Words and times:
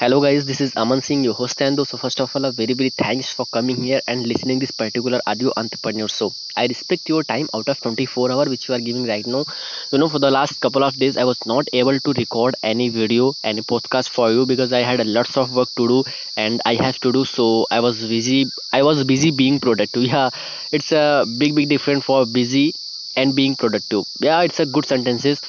Hello 0.00 0.20
guys, 0.20 0.44
this 0.46 0.60
is 0.60 0.72
Aman 0.76 1.02
Singh, 1.02 1.24
your 1.24 1.34
host 1.34 1.60
and 1.60 1.76
so 1.86 1.96
first 1.98 2.20
of 2.20 2.34
all 2.34 2.44
a 2.46 2.52
very 2.52 2.72
very 2.72 2.88
thanks 2.90 3.32
for 3.32 3.44
coming 3.46 3.82
here 3.82 4.00
and 4.06 4.26
listening 4.26 4.58
this 4.60 4.70
particular 4.70 5.20
audio 5.26 5.52
entrepreneur 5.56 6.08
show. 6.08 6.32
I 6.56 6.66
respect 6.66 7.08
your 7.08 7.22
time 7.24 7.48
out 7.52 7.68
of 7.68 7.80
24 7.80 8.30
hour 8.32 8.44
which 8.46 8.68
you 8.68 8.74
are 8.74 8.80
giving 8.80 9.06
right 9.06 9.26
now. 9.26 9.44
You 9.92 9.98
know 9.98 10.08
for 10.08 10.18
the 10.20 10.30
last 10.30 10.60
couple 10.60 10.84
of 10.84 10.94
days 10.96 11.16
I 11.18 11.24
was 11.24 11.44
not 11.46 11.68
able 11.72 11.98
to 12.00 12.12
record 12.14 12.54
any 12.62 12.88
video, 12.88 13.34
any 13.44 13.60
podcast 13.62 14.08
for 14.10 14.30
you 14.32 14.46
because 14.46 14.72
I 14.72 14.80
had 14.80 15.00
a 15.00 15.04
lots 15.04 15.36
of 15.36 15.54
work 15.54 15.68
to 15.76 15.88
do 15.88 16.04
and 16.36 16.62
I 16.64 16.74
have 16.76 16.98
to 17.00 17.12
do 17.12 17.24
so 17.26 17.66
I 17.70 17.80
was 17.80 18.04
busy 18.06 18.46
I 18.72 18.82
was 18.82 19.04
busy 19.04 19.30
being 19.30 19.60
productive. 19.60 20.02
Yeah, 20.14 20.30
it's 20.72 20.92
a 20.92 21.24
big 21.38 21.54
big 21.54 21.68
difference 21.68 22.04
for 22.04 22.24
busy 22.24 22.74
and 23.16 23.34
being 23.34 23.56
productive. 23.56 24.04
Yeah, 24.20 24.42
it's 24.42 24.60
a 24.60 24.66
good 24.66 24.86
sentences 24.86 25.40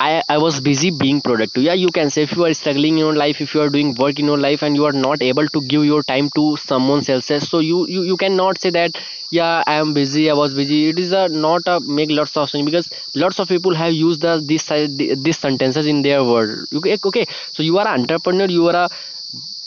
I, 0.00 0.22
I 0.28 0.38
was 0.38 0.60
busy 0.60 0.90
being 0.90 1.20
productive. 1.20 1.62
Yeah 1.62 1.74
you 1.74 1.88
can 1.88 2.10
say 2.10 2.22
if 2.22 2.32
you 2.32 2.44
are 2.44 2.52
struggling 2.52 2.94
in 2.94 2.98
your 2.98 3.14
life 3.14 3.40
if 3.40 3.54
you 3.54 3.60
are 3.62 3.68
doing 3.70 3.94
work 3.94 4.18
in 4.18 4.26
your 4.26 4.38
life 4.38 4.62
and 4.62 4.74
you 4.76 4.84
are 4.86 4.92
not 4.92 5.22
able 5.22 5.46
to 5.48 5.60
give 5.62 5.84
your 5.84 6.02
time 6.02 6.30
to 6.34 6.56
someone 6.56 7.02
else 7.08 7.30
so 7.48 7.60
you, 7.60 7.86
you 7.88 8.02
you 8.02 8.16
cannot 8.16 8.60
say 8.60 8.70
that 8.70 8.98
yeah 9.30 9.62
i 9.66 9.74
am 9.74 9.94
busy 9.94 10.28
i 10.30 10.34
was 10.34 10.52
busy. 10.54 10.88
It 10.88 10.98
is 10.98 11.12
a 11.12 11.28
not 11.28 11.62
a 11.66 11.80
make 11.80 12.10
lots 12.10 12.36
of 12.36 12.50
sense 12.50 12.64
because 12.64 12.90
lots 13.14 13.38
of 13.38 13.48
people 13.48 13.74
have 13.74 13.92
used 13.92 14.20
the 14.22 14.42
this 14.44 14.70
uh, 14.70 14.86
these 14.90 15.38
sentences 15.38 15.86
in 15.86 16.02
their 16.02 16.24
word 16.24 16.66
okay, 16.74 16.92
eh, 16.92 16.98
okay 17.04 17.26
so 17.52 17.62
you 17.62 17.78
are 17.78 17.86
an 17.86 18.00
entrepreneur 18.00 18.46
you 18.46 18.66
are 18.68 18.76
a 18.84 18.90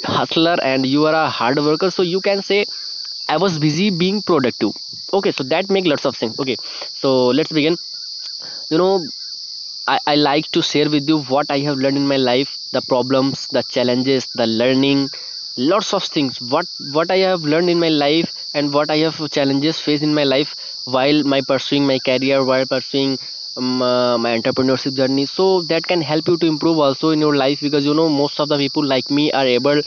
hustler 0.05 0.57
and 0.63 0.85
you 0.85 1.05
are 1.05 1.15
a 1.15 1.29
hard 1.29 1.57
worker 1.59 1.89
so 1.89 2.03
you 2.03 2.21
can 2.21 2.41
say 2.41 2.65
i 3.29 3.37
was 3.37 3.59
busy 3.59 3.89
being 3.89 4.21
productive. 4.21 4.73
Okay 5.13 5.31
so 5.31 5.43
that 5.43 5.69
make 5.69 5.85
lots 5.87 6.05
of 6.05 6.15
sense. 6.17 6.37
Okay 6.39 6.57
so 6.93 7.27
let's 7.27 7.51
begin. 7.51 7.77
You 8.69 8.77
know 8.77 9.05
I, 9.87 9.99
I 10.07 10.15
like 10.15 10.51
to 10.51 10.61
share 10.61 10.89
with 10.89 11.07
you 11.07 11.21
what 11.23 11.45
I 11.49 11.59
have 11.59 11.77
learned 11.77 11.97
in 11.97 12.07
my 12.07 12.17
life, 12.17 12.57
the 12.71 12.81
problems, 12.81 13.47
the 13.51 13.63
challenges, 13.63 14.27
the 14.35 14.45
learning, 14.47 15.09
lots 15.57 15.93
of 15.93 16.03
things. 16.03 16.41
What 16.41 16.65
what 16.93 17.11
I 17.11 17.17
have 17.29 17.41
learned 17.43 17.69
in 17.69 17.79
my 17.79 17.89
life 17.89 18.33
and 18.53 18.73
what 18.73 18.91
I 18.91 18.97
have 18.97 19.19
challenges 19.31 19.79
faced 19.79 20.03
in 20.03 20.13
my 20.13 20.23
life 20.23 20.55
while 20.85 21.23
my 21.23 21.41
pursuing 21.41 21.85
my 21.87 21.99
career, 21.99 22.43
while 22.43 22.65
pursuing 22.65 23.17
um, 23.55 23.81
uh, 23.81 24.17
my 24.17 24.37
entrepreneurship 24.37 24.95
journey. 24.95 25.25
So 25.25 25.61
that 25.63 25.87
can 25.87 26.01
help 26.01 26.27
you 26.27 26.37
to 26.37 26.45
improve 26.47 26.79
also 26.79 27.09
in 27.11 27.19
your 27.19 27.35
life 27.35 27.59
because 27.61 27.85
you 27.85 27.93
know 27.93 28.09
most 28.09 28.39
of 28.39 28.49
the 28.49 28.57
people 28.57 28.85
like 28.85 29.09
me 29.09 29.31
are 29.31 29.45
able 29.47 29.81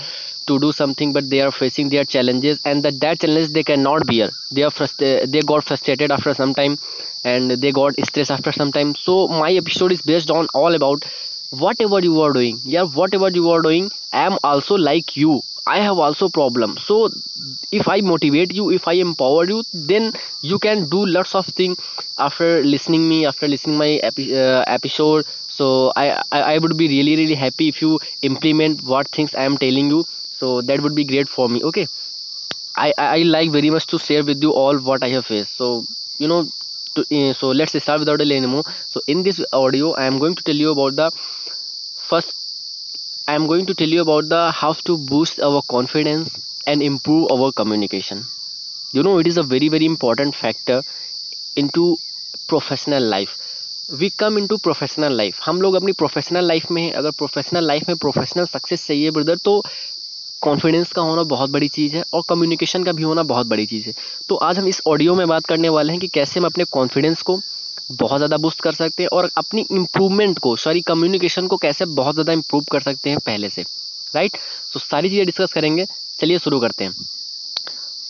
to 0.47 0.59
do 0.59 0.73
something 0.73 1.13
but 1.13 1.29
they 1.31 1.41
are 1.41 1.53
facing 1.53 1.89
their 1.89 2.05
challenges 2.05 2.59
and 2.65 2.83
that 2.85 2.99
that 3.01 3.21
challenge 3.21 3.49
they 3.57 3.63
cannot 3.63 4.07
bear 4.07 4.29
they 4.51 4.63
are 4.63 4.71
frustrated 4.71 5.31
they 5.33 5.41
got 5.53 5.63
frustrated 5.65 6.11
after 6.11 6.35
some 6.35 6.55
time 6.55 6.77
and 7.25 7.51
they 7.51 7.73
got 7.73 7.95
stressed 8.05 8.31
after 8.31 8.53
some 8.53 8.73
time. 8.73 8.95
So 8.95 9.29
my 9.29 9.53
episode 9.53 9.93
is 9.93 10.03
based 10.03 10.31
on 10.31 10.47
all 10.55 10.75
about 10.75 11.05
whatever 11.51 12.01
you 12.01 12.21
are 12.21 12.33
doing. 12.33 12.61
Yeah 12.65 12.83
whatever 12.85 13.29
you 13.31 13.51
are 13.51 13.63
doing 13.63 13.91
i 14.13 14.25
am 14.27 14.39
also 14.45 14.75
like 14.77 15.17
you. 15.17 15.43
I 15.67 15.81
have 15.81 15.99
also 15.99 16.29
problem. 16.29 16.77
So 16.79 17.11
if 17.79 17.89
i 17.89 18.01
motivate 18.01 18.53
you 18.59 18.65
if 18.77 18.87
i 18.89 18.95
empower 19.05 19.45
you 19.51 19.63
then 19.93 20.13
you 20.51 20.59
can 20.67 20.89
do 20.95 21.05
lots 21.17 21.35
of 21.41 21.47
things 21.61 21.77
after 22.27 22.49
listening 22.65 23.09
me 23.09 23.19
after 23.27 23.49
listening 23.49 23.77
my 23.79 23.91
epi- 24.11 24.35
uh, 24.37 24.65
episode. 24.67 25.27
So 25.49 25.93
I, 25.97 26.07
I 26.33 26.41
i 26.55 26.59
would 26.59 26.77
be 26.77 26.89
really 26.89 27.17
really 27.23 27.35
happy 27.45 27.69
if 27.69 27.81
you 27.83 27.99
implement 28.33 28.83
what 28.83 29.11
things 29.19 29.35
i 29.35 29.45
am 29.45 29.59
telling 29.59 29.91
you. 29.97 30.05
So 30.41 30.61
that 30.63 30.81
would 30.81 30.95
be 30.95 31.05
great 31.05 31.29
for 31.29 31.49
me. 31.49 31.63
Okay. 31.73 31.89
I 32.77 32.93
i 32.99 33.19
like 33.35 33.51
very 33.59 33.71
much 33.71 33.87
to 33.93 33.99
share 33.99 34.25
with 34.31 34.43
you 34.47 34.53
all 34.63 34.79
what 34.91 35.03
i 35.05 35.09
have 35.17 35.27
faced. 35.27 35.57
So 35.57 35.87
you 36.19 36.29
know 36.29 36.41
to, 36.95 37.05
uh, 37.19 37.33
so 37.33 37.49
let's 37.49 37.77
start 37.83 38.01
without 38.01 38.19
delay 38.19 38.37
anymore 38.37 38.65
so 38.89 39.01
in 39.07 39.23
this 39.23 39.41
audio 39.53 39.93
i 39.95 40.05
am 40.05 40.19
going 40.19 40.35
to 40.35 40.43
tell 40.43 40.61
you 40.65 40.71
about 40.71 40.97
the 40.97 41.11
first 42.11 42.35
i 43.29 43.35
am 43.35 43.47
going 43.47 43.67
to 43.67 43.75
tell 43.75 43.89
you 43.89 44.03
about 44.03 44.29
the 44.29 44.43
how 44.51 44.73
to 44.91 44.99
boost 45.15 45.41
our 45.41 45.63
confidence 45.77 46.39
and 46.67 46.83
improve 46.83 47.31
our 47.33 47.51
communication 47.53 48.25
you 48.93 49.03
know 49.03 49.19
it 49.19 49.27
is 49.27 49.37
a 49.37 49.43
very 49.43 49.69
very 49.69 49.87
important 49.95 50.35
factor 50.35 50.83
into 51.57 51.97
professional 52.49 53.09
life 53.11 53.35
we 53.99 54.09
come 54.19 54.39
into 54.39 54.57
professional 54.63 55.17
life 55.17 55.39
हम 55.47 55.61
लोग 55.63 55.75
अपनी 55.75 55.93
professional 56.01 56.47
life 56.47 56.71
में 56.71 56.93
अगर 56.93 57.11
professional 57.19 57.67
life 57.67 57.89
में 57.89 57.97
professional 58.05 58.47
success 58.53 58.87
चाहिए 58.87 59.11
brother 59.11 59.37
तो 59.45 59.63
confidence 60.43 60.93
का 60.93 61.03
होना 61.03 61.23
बहुत 61.31 61.51
बड़ी 61.51 61.69
चीज़ 61.69 61.97
है 61.97 62.03
और 62.15 62.23
कम्युनिकेशन 62.29 62.85
का 62.85 62.93
भी 62.93 63.03
होना 63.03 63.23
बहुत 63.25 63.47
बड़ी 63.47 63.67
चीज़ 63.67 63.87
है। 63.87 63.93
तो 64.29 64.37
आज 64.37 64.59
हम 64.59 64.69
इस 64.69 64.81
ऑडियो 64.89 65.15
में 65.15 65.27
बात 65.29 65.47
करने 65.47 65.69
वाले 65.69 65.93
हैं 65.93 66.01
कि 66.01 66.09
कैसे 66.09 66.41
हम 66.41 66.47
अपने 66.47 66.65
कॉन्फिडेंस 66.73 67.23
को 67.23 67.41
बहुत 67.93 68.19
ज़्यादा 68.19 68.37
बूस्ट 68.37 68.61
कर 68.61 68.73
सकते 68.73 69.03
हैं 69.03 69.11
और 69.13 69.31
अपनी 69.39 69.67
इम्प्रूवमेंट 69.73 70.39
को 70.39 70.55
सॉरी 70.59 70.81
कम्युनिकेशन 70.83 71.47
को 71.47 71.57
कैसे 71.59 71.85
बहुत 71.93 72.15
ज़्यादा 72.15 72.33
इम्प्रूव 72.33 72.65
कर 72.73 72.81
सकते 72.81 73.11
हैं 73.11 73.19
पहले 73.27 73.49
से। 73.51 73.63
राइट 74.15 74.37
तो 74.73 74.81
सारी 74.81 75.09
चीज़ें 75.09 75.27
डिस्कस 75.27 75.53
करेंगे। 75.53 75.87
चलिए 76.19 76.39
शुरू 76.39 76.61
करते 76.61 76.85
हैं। 76.85 76.95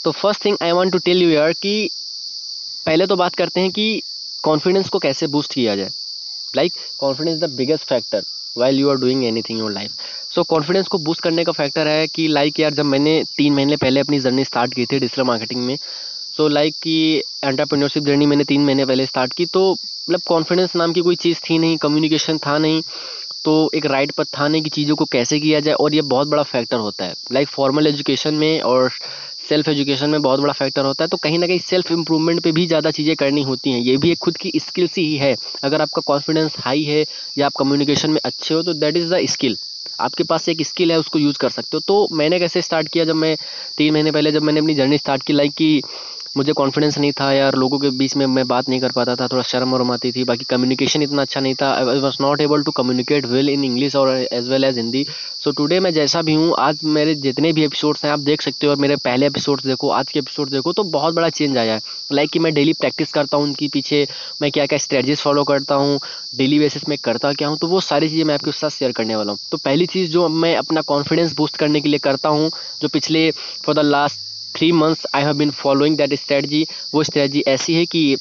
तो 0.04 0.10
first 0.12 0.44
thing 0.44 0.56
I 0.62 0.72
want 0.72 0.92
to 0.92 0.98
tell 1.00 1.22
you 1.22 1.30
यार 1.30 1.52
कि 1.52 1.90
पहले 2.86 3.06
तो 3.06 3.16
बात 3.16 3.34
करते 3.34 3.60
हैं 3.60 3.70
कि 3.70 4.02
कॉन्फिडेंस 4.44 4.88
को 4.88 4.98
कैसे 4.98 5.26
बूस्ट 5.28 5.54
किया 5.54 5.76
जाए। 5.76 5.90
Like 6.54 6.72
confidence 7.00 7.38
the 7.40 7.50
biggest 7.56 7.88
factor 7.88 8.24
while 8.56 8.78
you 8.80 8.90
are 8.90 8.96
doing 8.98 9.24
anything 9.24 9.58
your 9.58 9.72
life 9.72 9.92
so 10.32 10.42
confidence 10.44 10.88
को 10.88 10.98
बूस्ट 10.98 11.22
करने 11.22 11.44
का 11.44 11.52
फैक्टर 11.52 11.88
है 11.88 12.06
कि 12.06 12.26
लाइक 12.28 12.60
यार, 12.60 12.74
जब 12.74 12.84
मैंने 12.84 13.22
तीन 13.36 13.54
महीने 13.54 13.76
पहले 13.76 14.00
अपनी 14.00 14.18
जर्नी 14.20 14.44
स्टार्ट 14.44 14.74
की 14.74 14.84
थी 14.86 14.98
डिजिटल 14.98 15.22
मार्केटिंग 15.22 15.62
में 15.62 15.76
सो 16.34 16.46
लाइक 16.48 16.74
कि 16.82 17.22
एंटरप्रेन्योरशिप 17.44 18.04
जर्नी 18.04 18.26
मैंने 18.26 18.44
तीन 18.44 18.64
महीने 18.64 18.84
पहले 18.86 19.06
स्टार्ट 19.06 19.32
की 19.32 19.46
तो 19.46 19.70
मतलब 19.72 20.20
कॉन्फिडेंस 20.26 20.76
नाम 20.76 20.92
की 20.92 21.00
कोई 21.00 21.16
चीज़ 21.16 21.38
थी 21.40 21.58
नहीं 21.58 21.76
कम्युनिकेशन 21.78 22.38
था 22.46 22.56
नहीं 22.58 22.82
तो 23.44 23.54
एक 23.74 23.86
राइट 23.86 24.10
पथ 24.12 24.26
था 24.38 24.46
नहीं 24.48 24.62
कि 24.62 24.70
चीज़ों 24.70 24.96
को 24.96 25.04
कैसे 25.06 25.38
किया 25.40 25.60
जाए, 25.60 25.74
और 25.74 25.94
ये 25.94 26.02
बहुत 26.04 26.28
बड़ा 26.28 26.42
फैक्टर 26.44 26.76
होता 26.78 27.04
है। 27.04 27.14
लाइक 27.32 27.48
फॉर्मल 27.48 27.86
एजुकेशन 27.86 28.34
में 28.34 28.60
और 28.62 28.90
सेल्फ 29.48 29.68
एजुकेशन 29.68 30.10
में 30.10 30.20
बहुत 30.22 30.40
बड़ा 30.40 30.52
फैक्टर 30.52 30.84
होता 30.84 31.04
है 31.04 31.08
तो 31.08 31.16
कहीं 31.16 31.38
ना 31.38 31.46
कहीं 31.46 31.58
सेल्फ 31.60 31.90
इंप्रूवमेंट 31.92 32.40
पे 32.42 32.52
भी 32.52 32.66
ज़्यादा 32.66 32.90
चीज़ें 32.90 33.14
करनी 33.16 33.42
होती 33.42 33.72
हैं। 33.72 33.80
ये 33.80 33.96
भी 33.96 34.10
एक 34.10 34.18
खुद 34.18 34.36
की 34.36 34.52
स्किल्स 34.58 34.96
ही 34.98 35.16
है। 35.16 35.34
अगर 35.64 35.82
आपका 35.82 36.02
कॉन्फिडेंस 36.06 36.56
हाई 36.58 36.82
है 36.84 37.04
या 37.38 37.46
आप 37.46 37.52
कम्युनिकेशन 37.58 38.10
में 38.10 38.20
अच्छे 38.24 38.54
हो 38.54 38.62
तो 38.62 38.74
दैट 38.74 38.96
इज़ 38.96 39.14
द 39.14 39.24
स्किल 39.28 39.56
आपके 40.00 40.24
पास 40.24 40.48
एक 40.48 40.62
स्किल 40.62 40.92
है, 40.92 40.98
उसको 40.98 41.18
यूज़ 41.18 41.38
कर 41.38 41.50
सकते 41.50 41.76
हो। 41.76 41.80
तो 41.80 42.08
मैंने 42.12 42.38
कैसे 42.38 42.62
स्टार्ट 42.62 42.88
किया 42.88 43.04
जब 43.04 43.14
मैं 43.14 43.36
तीन 43.78 43.92
महीने 43.92 44.12
पहले 44.12 44.32
जब 44.32 44.42
मैंने 44.42 44.60
अपनी 44.60 44.74
जर्नी 44.74 44.98
स्टार्ट 44.98 45.22
की 45.22 45.32
लाइक 45.32 45.52
कि 45.52 45.82
मुझे 46.36 46.52
कॉन्फिडेंस 46.52 46.98
नहीं 46.98 47.12
था 47.20 47.32
यार, 47.32 47.54
लोगों 47.54 47.78
के 47.78 47.90
बीच 47.90 48.16
में 48.16 48.24
मैं 48.26 48.46
बात 48.48 48.68
नहीं 48.68 48.80
कर 48.80 48.92
पाता 48.92 49.14
था, 49.16 49.26
थोड़ा 49.28 49.42
शर्म 49.42 49.72
और 49.74 49.82
आती 49.92 50.10
थी, 50.12 50.24
बाकी 50.24 50.44
कम्युनिकेशन 50.48 51.02
इतना 51.02 51.22
अच्छा 51.22 51.40
नहीं 51.40 51.54
था। 51.54 51.70
I 51.70 52.00
was 52.00 52.16
not 52.20 52.40
able 52.40 52.62
to 52.62 52.72
communicate 52.72 53.26
well 53.26 53.48
in 53.48 53.64
English 53.64 53.96
और 53.96 54.10
as 54.32 54.48
well 54.48 54.64
as 54.64 54.76
Hindi 54.78 55.04
so 55.40 55.50
today 55.50 55.80
मैं 55.80 55.92
जैसा 55.92 56.22
भी 56.22 56.34
हूँ, 56.34 56.54
आज 56.58 56.80
मेरे 56.84 57.14
जितने 57.16 57.52
भी 57.52 57.64
एपिसोड्स 57.64 58.04
हैं, 58.04 58.12
आप 58.12 58.18
देख 58.20 58.42
सकते 58.42 58.66
हो 58.66 58.72
और 58.72 58.78
मेरे 58.78 58.96
पहले 58.98 59.26
एपिसोड्स 59.26 59.66
देखो, 59.66 59.90
आज 59.90 60.12
के 60.12 60.18
एपिसोड 60.18 60.50
देखो 60.50 60.72
तो 60.72 60.82
बहुत 60.90 61.14
बड़ा 61.14 61.28
चेंज 61.30 61.58
आया 61.58 61.74
है। 61.74 61.80
लाइक 62.12 62.30
कि 62.30 62.38
मैं 62.38 62.54
डेली 62.54 62.72
प्रैक्टिस 62.80 63.12
करता 63.12 63.36
हूँ 63.36 63.44
उनके 63.44 63.68
पीछे, 63.72 64.06
मैं 64.42 64.50
क्या 64.50 64.66
क्या 64.66 64.78
स्ट्रेटजीज 64.78 65.22
फॉलो 65.22 65.44
करता 65.44 65.74
हूँ 65.74 65.98
डेली 66.38 66.58
बेसिस 66.58 66.88
में 66.88 66.96
करता 67.04 67.32
क्या 67.32 67.48
हूँ 67.48 67.58
तो 67.58 67.66
वो 67.68 67.80
सारी 67.82 68.08
चीज़ें 68.08 68.24
मैं 68.24 68.34
आपके 68.34 68.52
साथ 68.52 68.70
शेयर 68.70 68.92
करने 68.92 69.16
वाला 69.16 69.32
हूँ। 69.32 69.38
तो 69.50 69.58
पहली 69.58 69.86
चीज़ 69.88 70.10
जो 70.10 70.28
मैं 70.28 70.56
अपना 70.56 70.80
कॉन्फिडेंस 70.86 71.34
बूस्ट 71.36 71.56
करने 71.56 71.80
के 71.80 71.88
लिए 71.88 71.98
करता 72.00 72.28
हूँ, 72.28 72.50
जो 72.82 72.88
पिछले 72.88 73.30
for 73.64 73.74
the 73.74 73.78
last 73.84 74.28
three 74.54 74.70
months 74.72 75.06
I 75.14 75.22
have 75.22 75.36
been 75.36 75.50
following 75.50 75.96
that 75.96 76.14
strategy 76.14 76.66
वो 76.94 77.02
स्ट्रेटजी 77.04 77.42
ऐसी 77.48 77.74
है 77.74 77.84
कि 77.86 78.16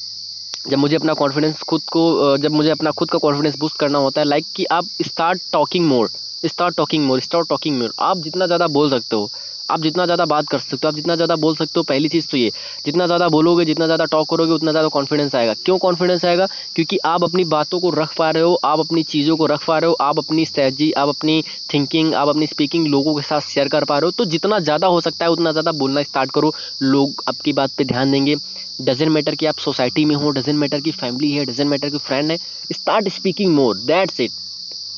जब 0.68 0.78
मुझे 0.78 0.96
अपना 0.96 1.12
कॉन्फिडेंस 1.14 1.60
खुद 1.62 1.82
को 1.92 2.36
जब 2.36 2.52
मुझे 2.52 2.70
अपना 2.70 2.90
खुद 2.90 3.10
का 3.10 3.18
कॉन्फिडेंस 3.18 3.58
बूस्ट 3.58 3.76
करना 3.76 3.98
होता 3.98 4.20
है 4.20 4.26
लाइक 4.26 4.44
like 4.44 4.56
कि 4.56 4.64
आप 4.70 4.88
start 5.02 5.42
talking 5.52 5.86
more 5.86 6.10
start 6.46 6.76
talking 6.76 7.04
more 7.06 7.20
start 7.20 7.48
talking 7.48 7.78
more 7.78 7.92
आप 8.00 8.18
जितना 8.18 8.46
ज़्यादा 8.46 8.66
बोल 8.66 8.90
सकते 8.90 9.16
हो 9.16 9.30
आप 9.70 9.80
जितना 9.80 10.04
ज़्यादा 10.04 10.24
बात 10.24 10.48
कर 10.48 10.58
सकते 10.58 10.86
हो, 10.86 10.88
आप 10.88 10.94
जितना 10.94 11.14
ज़्यादा 11.16 11.36
बोल 11.36 11.54
सकते 11.56 11.72
हो, 11.76 11.82
पहली 11.82 12.08
चीज़ 12.08 12.26
तो 12.30 12.36
ये, 12.36 12.50
जितना 12.86 13.06
ज़्यादा 13.06 13.28
बोलोगे, 13.28 13.64
जितना 13.64 13.86
ज़्यादा 13.86 14.04
टॉक 14.04 14.28
करोगे, 14.30 14.52
उतना 14.52 14.70
ज़्यादा 14.70 14.88
कॉन्फिडेंस 14.88 15.34
आएगा। 15.34 15.54
क्यों 15.64 15.78
कॉन्फिडेंस 15.78 16.24
आएगा? 16.24 16.46
क्योंकि 16.74 16.98
आप 17.04 17.24
अपनी 17.24 17.44
बातों 17.46 17.80
को 17.80 17.90
रख 17.92 18.14
पा 18.18 18.30
रहे 18.30 18.42
हो, 18.42 18.54
आप 18.64 18.80
अपनी 18.80 19.02
चीज़ों 19.04 19.36
को 19.36 19.46
रख 19.46 19.66
पा 19.66 19.78
रहे 19.78 19.88
हो, 19.88 19.96
आप 20.00 20.18
अपनी 20.18 20.44
स्ट्रेटजी 20.44 20.90
आप 20.92 21.08
अपनी 21.08 21.42
थिंकिंग 21.74 22.14
आप 22.14 22.28
अपनी 22.28 22.46
स्पीकिंग 22.46 22.86
लोगों 22.86 23.14
के 23.14 23.22
साथ 23.22 23.40
शेयर 23.42 23.68
कर 23.68 23.84
पा 23.84 23.98
रहे 23.98 24.06
हो। 24.06 24.10
तो 24.18 24.24
जितना 24.26 24.58
ज़्यादा 24.60 24.86
हो 24.86 25.00
सकता 25.00 25.24
है, 25.24 25.30
उतना 25.30 25.52
ज़्यादा 25.52 25.72
बोलना 25.74 26.02
स्टार्ट 26.02 26.30
करो। 26.30 26.52
लोग 26.82 27.22
आपकी 27.28 27.52
बात 27.52 27.70
पर 27.70 27.84
ध्यान 27.84 28.12
देंगे। 28.12 28.36
डजेंट 28.80 29.10
मैटर 29.12 29.34
कि 29.34 29.46
आप 29.46 29.58
सोसाइटी 29.58 30.04
में 30.04 30.14
हो 30.14 30.30
डजेंट 30.30 30.58
मैटर 30.58 30.80
की 30.80 30.90
फैमिली 30.92 31.30
है 31.32 31.44
डजेंट 31.44 31.70
मैटर 31.70 31.90
की 31.90 31.98
फ्रेंड 32.00 32.30
है। 32.30 32.38
Start 32.72 33.08
speaking 33.08 33.54
more 33.54 33.76
that's 33.78 34.20
it 34.20 34.32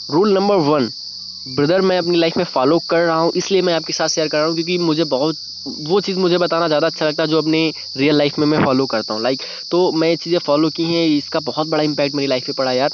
rule 0.09 0.33
number 0.33 0.57
one 0.65 0.91
brother 1.47 1.81
मैं 1.81 1.97
अपनी 1.99 2.19
लाइफ 2.19 2.37
में 2.37 2.45
फॉलो 2.45 2.79
कर 2.91 3.01
रहा 3.01 3.17
हूँ, 3.17 3.33
इसलिए 3.37 3.63
मैं 3.63 3.75
आपके 3.75 3.93
साथ 3.93 4.09
शेयर 4.09 4.29
कर 4.29 4.39
रहा 4.39 4.47
हूँ, 4.47 4.55
क्योंकि 4.55 4.77
मुझे 4.79 5.05
बहुत, 5.07 5.37
वो 5.67 6.01
चीज़ 6.01 6.19
मुझे 6.19 6.39
बताना 6.39 6.67
ज़्यादा 6.69 6.87
अच्छा 6.87 7.07
लगता 7.07 7.23
है 7.23 7.29
जो 7.29 7.39
अपने 7.39 7.73
रियल 7.97 8.17
लाइफ 8.17 8.39
में 8.39 8.47
मैं 8.47 8.65
फॉलो 8.65 8.87
करता 8.87 9.15
हूँ। 9.15 9.23
लाइक 9.23 9.43
तो 9.71 9.91
मैं 9.93 10.09
ये 10.09 10.17
चीज़ें 10.17 10.39
फॉलो 10.39 10.71
की 10.71 10.85
हैं, 10.85 11.07
इसका 11.09 11.41
बहुत 11.41 11.69
बड़ा 11.69 11.83
इंपैक्ट 11.83 12.15
मेरी 12.17 12.29
लाइफ 12.29 12.47
पे 12.47 12.53
पड़ा 12.53 12.73
यार। 12.73 12.91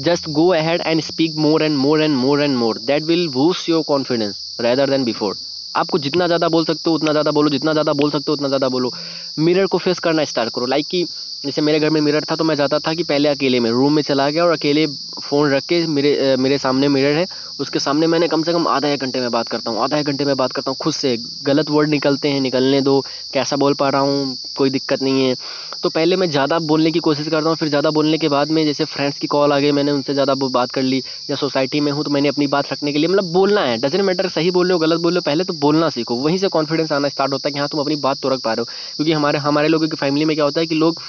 Just 0.00 0.28
go 0.30 0.48
ahead 0.54 0.82
and 0.86 1.00
speak 1.00 1.36
more 1.38 1.62
and 1.62 1.76
more 1.76 2.02
and 2.02 2.16
more 2.16 2.42
and 2.42 2.56
more 2.56 2.78
that 2.80 3.02
will 3.02 3.28
boost 3.28 3.68
your 3.68 3.82
confidence 3.88 4.56
rather 4.60 4.90
than 4.90 5.04
before 5.04 5.36
आपको 5.74 5.98
जितना 5.98 6.26
ज़्यादा 6.26 6.48
बोल 6.48 6.64
सकते 6.64 6.90
हो, 6.90 6.94
उतना 6.96 7.12
ज़्यादा 7.12 7.30
बोलो, 7.30 7.50
जितना 7.50 7.72
ज़्यादा 7.72 7.92
बोल 7.92 8.10
सकते 8.10 8.24
हो, 8.28 8.32
उतना 8.32 8.48
ज़्यादा 8.48 8.68
बोलो। 8.68 8.90
मिरर 9.38 9.66
को 9.66 9.78
फेस 9.78 9.98
करना 9.98 10.24
स्टार्ट 10.24 10.50
करो। 10.54 10.66
लाइक 10.66 10.86
कि 10.86 11.04
जैसे 11.44 11.62
मेरे 11.62 11.78
घर 11.80 11.90
में 11.90 12.00
मिरर 12.00 12.24
था 12.30 12.36
तो 12.36 12.44
मैं 12.44 12.54
चाहता 12.54 12.78
था 12.78 12.92
कि 12.94 13.02
पहले 13.04 13.28
अकेले 13.28 13.58
में 13.60 13.70
रूम 13.70 13.92
में 13.92 14.02
चला 14.02 14.28
गया 14.30 14.44
और 14.44 14.52
अकेले 14.52 14.86
फ़ोन 15.22 15.50
रख 15.50 15.64
के 15.64 15.86
मेरे 15.86 16.36
मेरे 16.36 16.58
सामने 16.58 16.88
मिरर 16.88 17.16
है। 17.16 17.26
उसके 17.60 17.78
सामने 17.78 18.06
मैंने 18.06 18.28
कम 18.28 18.42
से 18.42 18.52
कम 18.52 18.66
आधा 18.68 18.88
एक 18.88 19.00
घंटे 19.00 19.20
में 19.20 19.30
बात 19.30 19.48
करता 19.48 19.70
हूँ, 19.70 19.82
आधा 19.84 19.98
एक 19.98 20.06
घंटे 20.06 20.24
में 20.24 20.34
बात 20.36 20.52
करता 20.52 20.70
हूँ, 20.70 20.76
खुद 20.80 20.92
से। 20.92 21.16
गलत 21.44 21.70
वर्ड 21.70 21.90
निकलते 21.90 22.28
हैं, 22.28 22.40
निकलने 22.40 22.80
दो, 22.80 23.00
कैसा 23.34 23.56
बोल 23.56 23.74
पा 23.74 23.88
रहा 23.88 24.00
हूँ, 24.00 24.36
कोई 24.56 24.70
दिक्कत 24.70 25.02
नहीं 25.02 25.24
है। 25.28 25.34
तो 25.82 25.88
पहले 25.90 26.16
मैं 26.16 26.28
ज़्यादा 26.30 26.58
बोलने 26.58 26.90
की 26.90 26.98
कोशिश 26.98 27.28
करता 27.28 27.48
हूँ, 27.48 27.56
फिर 27.56 27.68
ज़्यादा 27.68 27.90
बोलने 27.90 28.18
के 28.18 28.28
बाद 28.28 28.50
में 28.50 28.64
जैसे 28.66 28.84
फ्रेंड्स 28.86 29.18
की 29.18 29.26
कॉल 29.26 29.52
आ 29.52 29.58
गई, 29.58 29.72
मैंने 29.72 29.92
उनसे 29.92 30.14
ज़्यादा 30.14 30.34
बात 30.36 30.70
कर 30.72 30.82
ली 30.82 31.02
या 31.30 31.36
सोसाइटी 31.36 31.80
में 31.80 31.90
हूँ 31.92 32.04
तो 32.04 32.10
मैंने 32.10 32.28
अपनी 32.28 32.46
बात 32.48 32.72
रखने 32.72 32.92
के 32.92 32.98
लिए 32.98 33.08
मतलब 33.08 33.32
बोलना 33.32 33.60
है। 33.60 33.76
डजेंट 33.78 34.04
मैटर 34.04 34.28
सही 34.28 34.50
बोल 34.50 34.66
रहे 34.66 34.72
हो, 34.72 34.78
गलत 34.78 35.00
बोल 35.00 35.12
रहे 35.12 35.18
हो, 35.18 35.30
पहले 35.30 35.44
तो 35.44 35.54
बोलना 35.60 35.88
सीखो। 35.90 36.16
वहीं 36.18 36.38
से 36.38 36.48
कॉन्फिडेंस 36.48 36.92
आना 36.92 37.08
स्टार्ट 37.08 37.32
होता 37.32 37.48
है 37.48 37.52
कि 37.52 37.58
हाँ 37.58 37.68
तुम 37.68 37.80
अपनी 37.80 37.96
बात 37.98 38.18
तो 38.22 38.28
रख 38.28 38.40
पा 38.40 38.52
रहे 38.52 38.60
हो। 38.60 38.64
क्योंकि 38.96 39.12
हमारे 39.12 39.38
हमारे 39.38 39.68
लोगों 39.68 39.88
की 39.88 39.96
फैमिली 39.96 40.24
में 40.24 40.36
क्या 40.36 40.44
होता 40.44 40.60
है 40.60 40.66
कि 40.66 40.74
लोग 40.74 41.00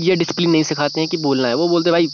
ये 0.00 0.16
डिसिप्लिन 0.16 0.50
नहीं 0.50 0.62
सिखाते 0.62 1.00
हैं 1.00 1.08
कि 1.08 1.16
बोलना 1.16 1.48
है। 1.48 1.54
वो 1.54 1.68
बोलते 1.68 1.90
भाई, 1.90 2.08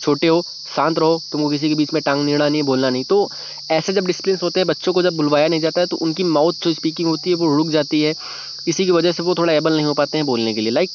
छोटे 0.00 0.26
हो, 0.26 0.44
शांत 0.76 0.98
रहो, 0.98 1.22
तुमको 1.32 1.48
किसी 1.48 1.68
के 1.68 1.74
बीच 1.74 1.92
में 1.94 2.02
टांग 2.02 2.24
निड़ा 2.24 2.48
नहीं 2.48 2.62
बोलना 2.62 2.90
नहीं। 2.90 3.04
तो 3.04 3.30
ऐसे 3.70 3.92
जब 3.92 4.06
डिसिप्लिन 4.06 4.38
होते 4.42 4.60
हैं, 4.60 4.66
बच्चों 4.66 4.92
को 4.92 5.02
जब 5.02 5.16
बुलवाया 5.16 5.48
नहीं 5.48 5.60
जाता 5.60 5.80
है 5.80 5.86
तो 5.86 5.96
उनकी 5.96 6.24
माउथ 6.24 6.52
जो 6.62 6.72
स्पीकिंग 6.72 7.08
होती 7.08 7.30
है, 7.30 7.36
वो 7.36 7.56
रुक 7.56 7.68
जाती 7.68 8.02
है। 8.02 8.14
इसी 8.68 8.84
की 8.84 8.90
वजह 8.90 9.12
से 9.12 9.22
वो 9.22 9.34
थोड़ा 9.34 9.52
एबल 9.52 9.72
नहीं 9.72 9.86
हो 9.86 9.94
पाते 9.94 10.18
हैं 10.18 10.26
बोलने 10.26 10.54
के 10.54 10.60
लिए। 10.60 10.70
लाइक 10.70 10.90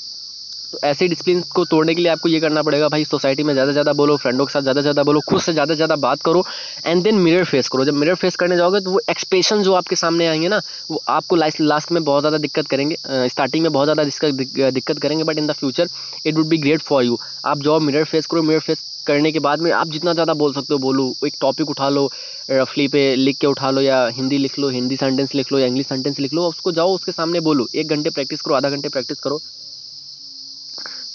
तो 0.74 0.80
ऐसे 0.83 1.07
डिसिप्लिन 1.07 1.42
को 1.54 1.63
तोड़ने 1.66 1.94
के 1.95 2.01
लिए 2.01 2.12
आपको 2.12 2.30
ये 2.30 2.39
करना 2.39 2.62
पड़ेगा, 2.63 2.88
भाई 2.89 3.06
सोसाइटी 3.06 3.44
में 3.44 3.54
ज़्यादा 3.54 3.71
ज़्यादा 3.71 3.94
बोलो 3.94 4.18
फ्रेंडों 4.18 4.45
के 4.45 4.54
साथ 4.54 4.62
ज़्यादा 4.62 4.81
ज़्यादा 4.81 5.04
बोलो, 5.04 5.19
खुद 5.30 5.42
से 5.42 5.54
ज़्यादा 5.54 5.75
ज़्यादा 5.75 5.95
बात 5.98 6.21
करो 6.25 6.44
एंड 6.86 7.04
देन 7.04 7.16
मिरर 7.18 7.44
फेस 7.45 7.68
करो। 7.68 7.86
जब 7.86 7.94
मिरर 7.95 8.16
फेस 8.16 8.36
करने 8.36 8.57
जाओगे 8.57 8.80
तो 8.80 8.92
वो 8.92 9.01
एक्सप्रेशन 9.10 9.63
जो 9.63 9.74
आपके 9.74 9.95
सामने 9.95 10.27
आएँगे 10.27 10.48
ना, 10.48 10.62
वो 10.92 11.01
आपको 11.10 11.36
लास्ट 11.36 11.92
में 11.92 12.04
बहुत 12.04 12.21
ज़्यादा 12.21 12.38
दिक्कत 12.38 12.68
करेंगे 12.68 13.27
स्टार्टिंग 13.30 13.63
में 13.63 13.71
बहुत 13.71 13.86
ज़्यादा 13.88 14.69
दिक्कत 14.71 15.00
करेंगे 15.00 15.24
but 15.24 15.38
in 15.38 15.48
the 15.48 15.54
future 15.60 15.88
it 16.25 16.36
would 16.36 16.48
be 16.48 16.57
great 16.60 16.81
for 16.81 17.04
you 17.04 17.18
आप 17.45 17.57
जो 17.60 17.80
मिरर 17.80 18.04
फेस 18.06 18.25
करो 18.25 18.42
मिरर 18.44 18.60
फेस 18.60 18.83
करने 19.07 19.31
के 19.31 19.39
बाद 19.39 19.62
में 19.62 19.71
आप 19.71 19.89
जितना 19.89 20.13
ज़्यादा 20.13 20.33
बोल 20.33 20.54
सकते 20.54 20.74
हो, 20.74 20.77
बोलो, 20.80 21.13
एक 21.25 21.33
टॉपिक 21.42 21.69
उठा 21.69 21.88
लो 21.89 22.10
रफली 22.51 22.88
पे 22.88 23.16
लिख 23.16 23.38
के 23.38 23.48
उठा 23.48 23.69
लो, 23.71 23.81
या 23.81 24.06
हिंदी 24.07 24.38
लिख 24.38 24.60
लो, 24.60 24.69
हिंदी 24.69 24.98
सेंटेंस 24.98 25.33
लिख 25.36 25.51
लो, 25.51 25.60
या 25.60 25.68
इंग्लिश 25.68 25.88
सेंटेंस 25.88 26.19
लिख 26.19 26.33
लो, 26.33 26.48
उसको 26.48 26.71
जाओ, 26.71 26.94
उसके 26.95 27.12
सामने 27.12 27.39
बोलो, 27.39 27.68
एक 27.75 27.89
घंटे 27.89 28.10
प्रैक्टिस 28.10 28.42
करो, 28.42 28.56
आधा 28.56 28.69
घंटे 28.69 28.89
प्रैक्टिस 28.89 29.19
करो 29.19 29.39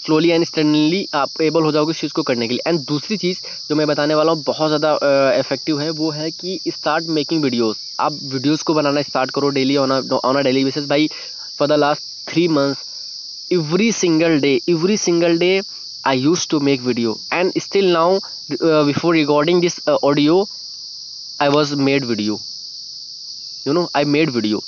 स्लोली 0.05 0.29
एंड 0.31 0.45
स्टर्नली 0.45 1.07
आप 1.15 1.41
एबल 1.41 1.63
हो 1.63 1.71
जाओगे 1.71 1.91
इस 1.91 1.99
चीज़ 2.01 2.13
को 2.13 2.23
करने 2.23 2.47
के 2.47 2.53
लिए। 2.53 2.69
एंड 2.69 2.79
दूसरी 2.87 3.17
चीज़ 3.17 3.39
जो 3.69 3.75
मैं 3.75 3.87
बताने 3.87 4.15
वाला 4.15 4.31
हूँ, 4.31 4.43
बहुत 4.47 4.67
ज़्यादा 4.69 5.37
इफ़ेक्टिव 5.39 5.79
है, 5.81 5.89
वो 5.91 6.09
है 6.11 6.29
कि 6.31 6.59
स्टार्ट 6.67 7.05
मेकिंग 7.17 7.43
वीडियोस 7.43 7.77
आप 7.99 8.19
वीडियोस 8.33 8.63
को 8.63 8.73
बनाना 8.73 9.01
स्टार्ट 9.01 9.31
करो 9.35 9.49
daily 9.57 9.75
on 9.77 9.91
on 9.91 10.35
a 10.35 10.41
daily 10.41 10.63
basis 10.63 10.87
भाई 10.87 11.09
for 11.59 11.67
the 11.67 11.79
last 11.79 12.03
three 12.27 12.47
months 12.49 12.83
every 13.51 13.91
single 13.93 14.39
day 14.41 14.59
every 14.69 14.97
single 14.97 15.37
day 15.39 15.61
I 16.03 16.19
use 16.19 16.47
to 16.49 16.59
make 16.59 16.81
video 16.81 17.17
and 17.33 17.51
still 17.59 17.91
now 17.91 18.19
before 18.61 19.15
recording 19.15 19.61
this 19.61 19.79
audio 19.89 20.41
I 21.39 21.49
was 21.49 21.75
made 21.89 22.05
video 22.05 22.39
you 23.67 23.73
know 23.73 23.87
I 23.95 24.05
made 24.15 24.29
video 24.31 24.63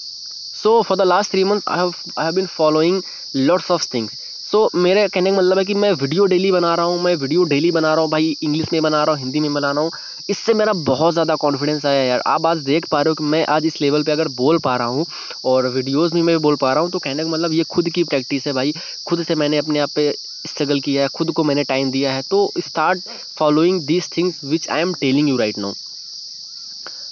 so 0.56 0.82
for 0.82 0.98
the 0.98 1.08
last 1.08 1.32
three 1.32 1.44
months 1.44 1.68
I 1.68 1.80
have 2.18 2.32
been 2.36 2.46
following 2.56 3.02
lots 3.36 3.72
of 3.72 3.88
things 3.94 4.17
so 4.48 4.58
so, 4.66 4.76
मेरे 4.76 5.08
कहने 5.08 5.32
का 5.32 5.38
मतलब 5.38 5.58
है 5.58 5.64
कि 5.66 5.74
मैं 5.74 5.92
video 5.94 6.26
daily 6.26 6.52
बना 6.52 6.74
रहा 6.76 6.86
हूँ 6.86 7.02
मैं 7.04 7.16
वीडियो 7.16 7.44
डेली 7.46 7.72
बना 7.72 7.94
रहा 7.94 8.02
हूँ 8.02 8.10
भाई 8.12 8.36
इंग्लिश 8.44 8.68
में 8.74 8.82
बना 8.82 9.04
रहा 9.04 9.16
हूँ 9.16 9.22
हिंदी 9.22 9.40
में 9.40 9.54
बना 9.54 9.72
रहा 9.72 9.84
हूँ। 9.84 9.92
इससे 10.30 10.54
मेरा 10.54 10.74
बहुत 10.86 11.14
ज़्यादा 11.14 11.36
कॉन्फिडेंस 11.36 11.86
आया 11.86 12.04
यार। 12.04 12.22
आप 12.28 12.46
आज 12.46 12.58
देख 12.60 12.88
पा 12.92 13.02
रहे 13.02 13.10
हो 13.10 13.16
कि 13.16 13.24
मैं 13.24 13.46
आज 13.48 13.66
इस 13.66 13.80
लेवल 13.82 14.04
पे 14.04 14.12
अगर 14.12 14.28
बोल 14.38 14.60
पा 14.60 14.76
रहा 14.78 14.88
हूँ 14.88 15.06
और 15.46 15.68
वीडियोस 15.68 16.14
भी 16.14 16.22
मैं 16.22 16.38
बोल 16.42 16.56
पा 16.56 16.72
रहा 16.74 16.84
हूँ 16.84 16.92
तो 16.92 17.00
कहने 17.00 17.24
का 17.24 17.30
मतलब 17.30 17.54
ये 17.54 17.64
खुद 17.70 17.90
की 17.90 18.04
प्रैक्टिस 18.04 18.48
है 18.48 18.54
भाई। 18.54 18.74
खुद 19.08 19.24
से 19.24 19.36
मैंने 19.36 19.58
अपने 19.58 19.80
आप 19.80 19.90
पे 19.96 20.12
स्ट्रगल 20.46 20.80
किया 20.80 21.02
है 21.02 21.08
खुद 21.08 21.32
को 21.32 21.44
मैंने 21.44 21.64
टाइम 21.64 21.92
दिया 21.92 22.14
है। 22.14 22.22
तो 22.30 22.52
start 22.60 23.02
following 23.38 23.82
these 23.82 24.10
things 24.18 24.40
which 24.44 24.70
I 24.70 24.82
am 24.82 24.94
telling 24.94 25.30
you 25.30 25.38
right 25.38 25.58
now 25.58 25.74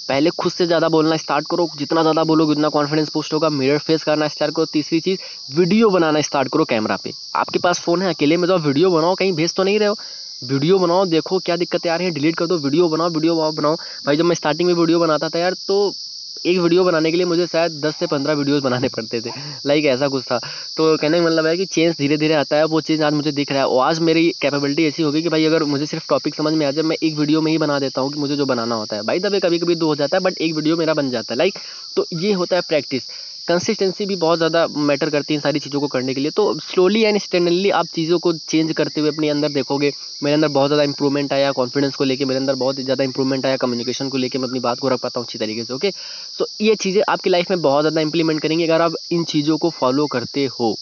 पहले 0.08 0.30
खुद 0.38 0.52
से 0.52 0.66
ज़्यादा 0.66 0.88
बोलना 0.88 1.16
स्टार्ट 1.16 1.46
करो, 1.50 1.68
जितना 1.78 2.02
ज़्यादा 2.02 2.24
बोलोगे 2.24 2.52
उतना 2.52 2.68
कॉन्फिडेंस 2.70 3.08
पोस्ट 3.10 3.34
होगा 3.34 3.48
मिरर 3.50 3.78
फेस 3.86 4.04
करना 4.04 4.28
स्टार्ट 4.28 4.54
करो। 4.56 4.64
तीसरी 4.72 5.00
चीज़ 5.00 5.18
वीडियो 5.56 5.88
बनाना 5.90 6.20
स्टार्ट 6.22 6.48
करो 6.52 6.64
कैमरा 6.66 6.96
पे। 7.04 7.12
आपके 7.36 7.58
पास 7.58 7.80
फ़ोन 7.80 8.02
है, 8.02 8.08
अकेले 8.08 8.36
में 8.36 8.46
जाओ 8.48 8.58
वीडियो 8.58 8.90
बनाओ, 8.90 9.14
कहीं 9.14 9.32
भेज 9.32 9.54
तो 9.54 9.62
नहीं 9.62 9.78
रहे 9.78 9.88
हो। 9.88 9.96
वीडियो 10.44 10.78
बनाओ, 10.78 11.04
देखो 11.06 11.38
क्या 11.40 11.56
दिक्कतें 11.56 11.90
आ 11.90 11.96
रही 11.96 12.06
हैं 12.06 12.14
डिलीट 12.14 12.36
कर 12.36 12.46
दो 12.46 12.56
वीडियो 12.58 12.88
बनाओ 12.88 13.10
वीडियो 13.10 13.52
बनाओ 13.52 13.74
भाई 14.06 14.16
जब 14.16 14.24
मैं 14.24 14.34
स्टार्टिंग 14.34 14.68
में 14.68 14.74
वीडियो 14.74 14.98
बनाता 15.00 15.28
था 15.28 15.38
यार 15.38 15.54
तो 15.68 15.78
एक 16.44 16.58
वीडियो 16.58 16.84
बनाने 16.84 17.10
के 17.10 17.16
लिए 17.16 17.26
मुझे 17.26 17.46
शायद 17.46 17.80
दस 17.80 17.96
से 17.96 18.06
पंद्रह 18.06 18.32
वीडियोस 18.32 18.62
बनाने 18.62 18.88
पड़ते 18.88 19.20
थे। 19.20 19.30
लाइक 19.66 19.84
ऐसा 19.84 20.08
कुछ 20.08 20.24
था। 20.24 20.38
तो 20.76 20.96
कहने 20.96 21.18
का 21.18 21.24
मतलब 21.26 21.46
है 21.46 21.56
कि 21.56 21.64
चेंज 21.66 21.94
धीरे 21.98 22.16
धीरे 22.16 22.34
आता 22.34 22.56
है, 22.56 22.64
वो 22.64 22.80
चेंज 22.80 23.02
आज 23.02 23.12
मुझे 23.12 23.32
दिख 23.32 23.52
रहा 23.52 23.60
है। 23.60 23.66
और 23.66 23.86
आज 23.86 23.98
मेरी 24.00 24.28
कैपेबिलिटी 24.42 24.86
ऐसी 24.86 25.02
होगी 25.02 25.22
कि 25.22 25.28
भाई 25.28 25.44
अगर 25.44 25.64
मुझे 25.64 25.86
सिर्फ़ 25.86 26.06
टॉपिक 26.08 26.34
समझ 26.34 26.52
में 26.52 26.66
आ 26.66 26.70
जाए, 26.70 26.82
मैं 26.82 26.96
एक 27.02 27.14
वीडियो 27.14 27.40
में 27.40 27.50
ही 27.52 27.58
बना 27.58 27.78
देता 27.78 28.00
हूँ 28.00 28.12
कि 28.12 28.18
मुझे 28.18 28.36
जो 28.36 28.46
बनाना 28.46 28.74
होता 28.74 28.96
है। 28.96 29.02
भाई 29.02 29.18
दबे 29.18 29.40
कभी 29.40 29.58
कभी 29.58 29.74
दो 29.74 29.86
हो 29.86 29.94
जाता 29.94 30.16
है 30.16 30.22
बट 30.22 30.38
एक 30.38 30.54
वीडियो 30.54 30.76
मेरा 30.76 30.94
बन 30.94 31.10
जाता 31.10 31.34
है। 31.34 31.38
लाइक 31.38 31.58
तो 31.96 32.06
ये 32.12 32.32
होता 32.32 32.56
है 32.56 32.62
प्रैक्टिस 32.68 33.08
कंसिस्टेंसी 33.48 34.06
भी 34.06 34.16
बहुत 34.16 34.38
ज़्यादा 34.38 34.66
मैटर 34.68 35.10
करती 35.10 35.34
है 35.34 35.36
इन 35.36 35.40
सारी 35.40 35.58
चीज़ों 35.60 35.80
को 35.80 35.86
करने 35.88 36.14
के 36.14 36.20
लिए। 36.20 36.30
तो 36.36 36.58
स्लोली 36.60 37.02
एंड 37.02 37.18
स्टैंडली 37.18 37.70
आप 37.72 37.86
चीज़ों 37.94 38.18
को 38.18 38.32
चेंज 38.32 38.72
करते 38.72 39.00
हुए 39.00 39.10
अपने 39.10 39.28
अंदर 39.30 39.48
देखोगे, 39.50 39.92
मेरे 40.22 40.34
अंदर 40.34 40.48
बहुत 40.48 40.68
ज़्यादा 40.68 40.82
इंप्रूवमेंट 40.84 41.32
आया 41.32 41.52
कॉन्फिडेंस 41.52 41.96
को 41.96 42.04
लेकर 42.04 42.24
मेरे 42.24 42.40
अंदर 42.40 42.54
बहुत 42.56 42.80
ज़्यादा 42.80 43.04
इंप्रूवमेंट 43.04 43.46
आया 43.46 43.56
कम्युनिकेशन 43.56 44.08
को 44.08 44.18
लेकर 44.18 44.38
मैं 44.38 44.48
अपनी 44.48 44.60
बात 44.60 44.78
को 44.78 44.88
रख 44.88 45.00
पाता 45.00 45.20
हूँ 45.20 45.26
अच्छी 45.26 45.38
तरीके 45.38 45.64
से 45.64 45.74
ओके 45.74 45.90
तो 46.38 46.46
ये 46.60 46.74
चीज़ें 46.76 47.02
आपकी 47.08 47.30
लाइफ 47.30 47.50
में 47.50 47.60
बहुत 47.62 47.82
ज़्यादा 47.82 48.00
इंप्लीमेंट 48.00 48.40
करेंगे 48.42 48.64
अगर 48.64 48.82
आप 48.82 48.94
इन 49.12 49.24
चीज़ों 49.26 49.58
को 49.58 49.70
फॉलो 49.72 50.06
करते 50.06 50.44
हो। 50.60 50.74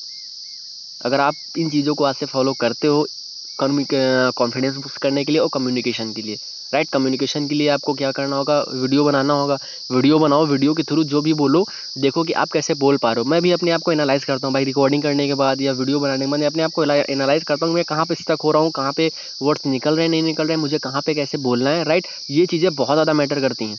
अगर 1.00 1.20
आप 1.20 1.34
इन 1.58 1.70
चीज़ों 1.70 1.94
को 1.94 2.04
आज 2.04 2.14
से 2.14 2.26
फॉलो 2.26 2.52
करते 2.60 2.86
हो 2.86 3.06
कॉन्फिडेंस 3.58 4.76
बुस्ट 4.76 4.98
करने 4.98 5.24
के 5.24 5.32
लिए 5.32 5.40
और 5.40 5.48
कम्युनिकेशन 5.52 6.12
के 6.12 6.22
लिए। 6.22 6.38
राइट 6.72 6.88
कम्युनिकेशन 6.90 7.46
के 7.48 7.54
लिए 7.54 7.68
आपको 7.68 7.92
क्या 7.94 8.10
करना 8.12 8.36
होगा? 8.36 8.58
वीडियो 8.72 9.04
बनाना 9.04 9.34
होगा। 9.34 9.58
वीडियो 9.90 10.18
बनाओ 10.18 10.46
वीडियो 10.46 10.74
के 10.74 10.82
थ्रू 10.82 11.04
जो 11.04 11.20
भी 11.22 11.32
बोलो, 11.34 11.64
देखो 11.98 12.24
कि 12.24 12.32
आप 12.34 12.50
कैसे 12.52 12.74
बोल 12.76 12.96
पा 12.96 13.12
रहे 13.12 13.22
हो। 13.22 13.30
मैं 13.30 13.40
भी 13.42 13.52
अपने 13.52 13.70
आप 13.70 13.82
को 13.82 13.92
एनालाइज 13.92 14.24
करता 14.24 14.46
हूँ 14.46 14.54
भाई 14.54 14.64
रिकॉर्डिंग 14.64 15.02
करने 15.02 15.26
के 15.26 15.34
बाद 15.34 15.60
या 15.62 15.72
वीडियो 15.74 16.00
बनाने 16.00 16.24
के 16.24 16.30
बाद 16.30 16.42
अपने 16.44 16.62
आप 16.62 16.72
को 16.74 16.84
एनालाइज 16.84 17.44
करता 17.44 17.66
हूँ 17.66 17.74
मैं 17.74 17.84
कहाँ 17.84 18.04
पे 18.06 18.14
स्टक 18.14 18.42
हो 18.44 18.50
रहा 18.50 18.62
हूँ, 18.62 18.70
कहाँ 18.72 18.92
पे 18.92 19.10
वर्ड्स 19.42 19.66
निकल 19.66 19.96
रहे 19.96 20.04
हैं, 20.04 20.10
नहीं 20.10 20.22
निकल 20.22 20.44
रहे 20.44 20.56
हैं, 20.56 20.60
मुझे 20.60 20.78
कहाँ 20.80 21.02
पे 21.06 21.14
कैसे 21.14 21.38
बोलना 21.40 21.70
है 21.70 21.84
राइट 21.84 22.06
ये 22.30 22.46
चीज़ें 22.46 22.74
बहुत 22.74 22.94
ज़्यादा 22.94 23.12
मैटर 23.14 23.40
करती 23.40 23.64
हैं। 23.64 23.78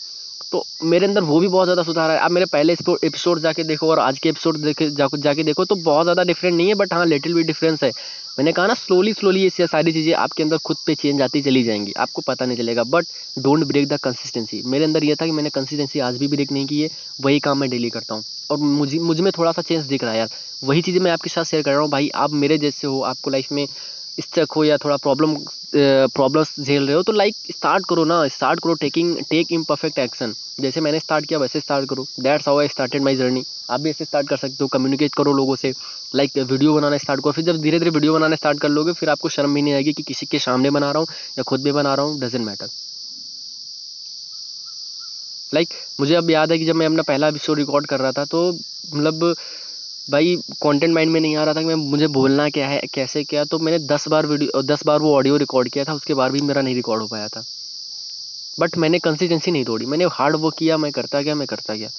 तो 0.51 0.63
मेरे 0.83 1.05
अंदर 1.05 1.23
वो 1.23 1.39
भी 1.39 1.47
बहुत 1.47 1.65
ज़्यादा 1.65 1.83
सुधार 1.83 2.11
है 2.11 2.17
आप 2.19 2.31
मेरे 2.31 2.45
पहले 2.45 2.73
एपिसोड 3.03 3.39
जाके 3.41 3.63
देखो 3.65 3.89
और 3.89 3.99
आज 3.99 4.19
के 4.19 4.29
एपिसोड 4.29 4.57
देखे 4.59 4.89
जाके 4.91 5.43
देखो 5.43 5.65
तो 5.65 5.75
बहुत 5.77 6.05
ज़्यादा 6.05 6.23
डिफरेंट 6.23 6.55
नहीं 6.55 6.67
है 6.67 6.75
बट 6.75 6.93
हाँ 6.93 7.05
लिटिल 7.05 7.33
भी 7.33 7.43
डिफरेंस 7.43 7.83
है। 7.83 7.91
मैंने 8.37 8.51
कहा 8.51 8.67
ना 8.67 8.73
स्लोली 8.73 9.13
स्लोली 9.13 9.41
ये 9.43 9.65
सारी 9.67 9.91
चीज़ें 9.91 10.13
आपके 10.13 10.43
अंदर 10.43 10.57
खुद 10.57 10.77
पे 10.85 10.95
चेंज 10.95 11.21
आती 11.21 11.41
चली 11.41 11.61
जाएँगी, 11.63 11.91
आपको 11.97 12.21
पता 12.21 12.45
नहीं 12.45 12.57
चलेगा 12.57 12.83
but 12.85 13.05
don't 13.37 13.63
break 13.63 13.87
the 13.87 13.97
consistency 14.03 14.61
मेरे 14.65 14.85
अंदर 14.85 15.03
ये 15.03 15.15
था 15.15 15.25
कि 15.25 15.31
मैंने 15.31 15.49
कंसिस्टेंसी 15.49 15.99
आज 15.99 16.17
भी 16.17 16.27
ब्रेक 16.27 16.51
नहीं 16.51 16.65
की 16.65 16.81
है, 16.81 16.89
वही 17.21 17.39
काम 17.39 17.57
मैं 17.57 17.69
डेली 17.69 17.89
करता 17.89 18.15
हूँ। 18.15 18.23
और 18.51 18.57
मुझे, 18.57 18.99
मुझमें 18.99 19.31
थोड़ा 19.37 19.51
सा 19.51 19.61
चेंज 19.61 19.85
दिख 19.85 20.03
रहा 20.03 20.11
है 20.11 20.19
यार। 20.19 20.29
वही 20.63 20.81
चीज़ें 20.81 20.99
मैं 21.01 21.11
आपके 21.11 21.29
साथ 21.29 21.43
शेयर 21.43 21.63
कर 21.63 21.71
रहा 21.71 21.79
हूँ, 21.79 21.89
भाई 21.89 22.09
आप 22.15 22.33
मेरे 22.33 22.57
जैसे 22.57 22.87
हो, 22.87 23.01
आपको 23.03 23.29
लाइफ 23.29 23.51
में 23.51 23.67
स्टक 24.17 24.51
हो 24.55 24.63
या 24.63 24.77
थोड़ा 24.83 24.97
प्रॉब्लम 24.97 25.35
प्रॉब्लम्स 25.75 26.53
झेल 26.59 26.85
रहे 26.87 26.95
हो 26.95 27.01
तो 27.03 27.11
लाइक 27.11 27.35
स्टार्ट 27.51 27.85
करो 27.89 28.03
ना 28.05 28.27
स्टार्ट 28.35 28.59
करो 28.63 28.73
टेकिंग 28.81 29.17
टेक 29.29 29.51
इम 29.53 29.63
परफेक्ट 29.69 29.99
एक्शन 29.99 30.33
जैसे 30.61 30.81
मैंने 30.81 30.99
स्टार्ट 30.99 31.25
किया 31.25 31.39
वैसे 31.39 31.59
स्टार्ट 31.59 31.89
करो. 31.89 32.05
That's 32.19 32.47
how 32.47 32.59
I 32.59 32.67
started 32.67 33.01
my 33.03 33.15
journey 33.15 33.43
आप 33.69 33.81
भी 33.81 33.89
ऐसे 33.89 34.05
स्टार्ट 34.05 34.27
कर 34.29 34.37
सकते 34.37 34.57
हो 34.61 34.67
कम्युनिकेट 34.73 35.13
करो 35.15 35.33
लोगों 35.33 35.55
से. 35.55 35.73
लाइक 36.15 36.31
like, 36.31 36.49
वीडियो 36.51 36.73
बनाना 36.73 36.97
स्टार्ट 36.97 37.21
करो 37.21 37.31
फिर 37.31 37.45
जब 37.45 37.61
धीरे 37.61 37.79
धीरे 37.79 37.91
वीडियो 37.91 38.13
बनाना 38.13 38.35
स्टार्ट 38.35 38.59
कर 38.59 38.69
लोगे 38.69 38.93
फिर 38.93 39.09
आपको 39.09 39.29
शर्म 39.29 39.53
भी 39.53 39.61
नहीं 39.61 39.73
आएगी 39.73 39.93
कि 39.93 40.03
किसी 40.03 40.25
के 40.25 40.39
सामने 40.39 40.69
बना 40.69 40.91
रहा 40.91 40.99
हूँ 40.99 41.07
या 41.37 41.43
खुद 41.43 41.63
भी 41.63 41.71
बना 41.71 41.93
रहा 41.95 42.05
हूँ 42.05 42.19
डजेंट 42.21 42.45
मैटर 42.45 42.67
लाइक 45.53 45.73
मुझे 45.99 46.15
अब 46.15 46.29
याद 46.29 46.51
है 46.51 46.57
कि 46.59 46.65
जब 46.65 46.75
मैं 46.75 46.85
अपना 46.85 47.03
पहला 47.03 47.27
एपिसोड 47.27 47.57
रिकॉर्ड 47.57 47.85
कर 47.87 47.99
रहा 47.99 48.11
था 48.11 48.25
तो 48.25 48.51
मतलब 48.93 49.35
भाई 50.07 50.35
कंटेंट 50.61 50.93
माइंड 50.93 51.11
में 51.11 51.19
नहीं 51.19 51.35
आ 51.35 51.43
रहा 51.43 51.53
था 51.53 51.59
कि 51.59 51.67
मैं, 51.67 51.75
मुझे 51.75 52.07
बोलना 52.07 52.49
क्या 52.49 52.67
है, 52.67 52.81
कैसे 52.93 53.23
क्या 53.23 53.43
तो 53.43 53.59
मैंने 53.59 53.79
दस 53.79 54.07
बार 54.07 54.25
वीडियो 54.25 54.61
दस 54.61 54.85
बार 54.85 54.99
वो 54.99 55.15
ऑडियो 55.15 55.37
रिकॉर्ड 55.37 55.69
किया 55.69 55.83
था, 55.83 55.93
उसके 55.93 56.13
बाद 56.13 56.31
भी 56.31 56.41
मेरा 56.41 56.61
नहीं 56.61 56.75
रिकॉर्ड 56.75 57.01
हो 57.01 57.07
पाया 57.07 57.27
था। 57.27 57.43
बट 58.59 58.77
मैंने 58.77 58.99
कंसिस्टेंसी 58.99 59.51
नहीं 59.51 59.65
तोड़ी। 59.65 59.85
मैंने 59.85 60.05
हार्ड 60.11 60.35
वर्क 60.35 60.55
किया, 60.57 60.77
मैं 60.77 60.91
करता 60.91 61.21
गया, 61.21 61.35
मैं 61.35 61.47
करता 61.47 61.73
गया। 61.73 61.89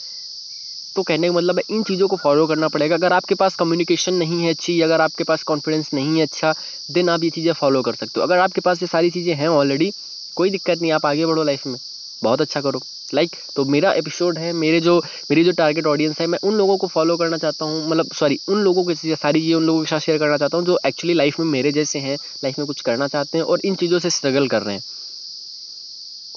तो 0.96 1.02
कहने 1.02 1.28
का 1.28 1.34
मतलब 1.34 1.58
है, 1.58 1.62
इन 1.70 1.82
चीज़ों 1.82 2.08
को 2.08 2.16
फॉलो 2.16 2.46
करना 2.46 2.68
पड़ेगा। 2.68 2.96
अगर 2.96 3.12
आपके 3.12 3.34
पास 3.34 3.54
कम्युनिकेशन 3.54 4.14
नहीं 4.14 4.42
है 4.42 4.50
अच्छी, 4.50 4.80
अगर 4.80 5.00
आपके 5.00 5.25
पास 5.25 5.42
कॉन्फिडेंस 5.42 5.90
नहीं 5.94 6.16
है 6.16 6.22
अच्छा 6.22 6.54
देन 6.90 7.08
आप 7.08 7.25
ये 7.25 7.30
चीज़ें 7.30 7.52
फॉलो 7.52 7.82
कर 7.82 7.94
सकते 7.94 8.20
हो। 8.20 8.26
अगर 8.26 8.38
आपके 8.38 8.60
पास 8.60 8.82
ये 8.82 8.86
सारी 8.86 9.10
चीज़ें 9.10 9.34
हैं 9.34 9.48
ऑलरेडी 9.48 9.92
कोई 10.36 10.50
दिक्कत 10.50 10.80
नहीं, 10.82 10.92
आप 10.92 11.06
आगे 11.06 11.26
बढ़ो 11.26 11.42
लाइफ 11.42 11.66
में। 11.66 11.78
बहुत 12.23 12.40
अच्छा 12.40 12.61
करो। 12.61 12.80
लाइक 13.14 13.30
like, 13.30 13.54
तो 13.56 13.64
मेरा 13.64 13.92
एपिसोड 13.92 14.38
है 14.38 14.52
मेरे 14.54 14.80
जो 14.80 14.96
मेरी 15.30 15.44
जो 15.44 15.52
टारगेट 15.52 15.87
ऑडियंस 15.87 16.20
है 16.20 16.26
मैं 16.26 16.38
उन 16.42 16.54
लोगों 16.54 16.76
को 16.76 16.87
फॉलो 16.87 17.16
करना 17.16 17.37
चाहता 17.38 17.64
हूँ 17.64 17.88
मतलब 17.88 18.12
सॉरी 18.14 18.38
उन 18.49 18.62
लोगों 18.62 18.85
की 18.85 18.94
सारी 18.94 19.40
चीज़ें 19.40 19.54
उन 19.54 19.64
लोगों 19.64 19.80
के 19.80 19.87
साथ 19.87 20.00
शेयर 20.00 20.18
करना 20.18 20.37
चाहता 20.37 20.56
हूँ 20.56 20.64
जो 20.66 20.78
एक्चुअली 20.87 21.14
लाइफ 21.14 21.38
में 21.40 21.46
मेरे 21.46 21.73
जैसे 21.73 21.99
हैं 21.99 22.16
लाइफ 22.44 22.58
में 22.58 22.66
कुछ 22.66 22.80
करना 22.80 23.08
चाहते 23.08 23.38
हैं 23.38 23.44
और 23.44 23.61
इन 23.64 23.75
चीज़ों 23.75 23.99
से 23.99 24.11
स्ट्रगल 24.11 24.49
कर 24.49 24.62
रहे 24.62 24.75
हैं। 24.75 24.82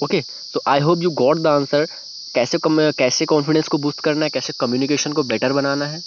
Okay 0.04 0.22
so 0.22 0.62
I 0.68 0.80
hope 0.80 1.02
you 1.04 1.10
got 1.24 1.38
the 1.38 1.48
answer 1.48 1.88
कैसे 2.36 2.58
कैसे 2.68 3.26
कॉन्फिडेंस 3.26 3.68
को 3.68 3.78
बूस्ट 3.78 4.00
करना 4.00 4.26
है 4.26 4.30
कैसे 4.30 4.54
कम्युनिकेशन 4.60 5.14
को 5.14 5.24
बेटर 5.24 5.54
बनाना 5.54 5.86
है। 5.86 6.02